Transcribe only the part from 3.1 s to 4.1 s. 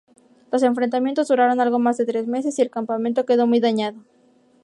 quedó muy dañado.